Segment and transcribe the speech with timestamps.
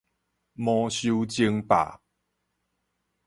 [0.53, 2.01] 魔獸爭霸